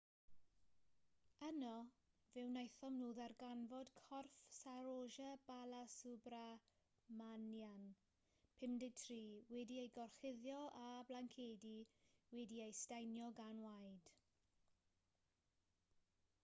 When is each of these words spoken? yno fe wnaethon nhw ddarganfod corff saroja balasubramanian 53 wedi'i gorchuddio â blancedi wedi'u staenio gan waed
yno 1.47 1.73
fe 2.29 2.43
wnaethon 2.45 2.95
nhw 2.99 3.09
ddarganfod 3.17 3.89
corff 4.05 4.37
saroja 4.59 5.27
balasubramanian 5.49 7.83
53 8.61 9.17
wedi'i 9.57 9.85
gorchuddio 9.97 10.61
â 10.85 10.87
blancedi 11.11 11.75
wedi'u 12.37 12.71
staenio 12.85 13.29
gan 13.41 13.61
waed 13.67 14.09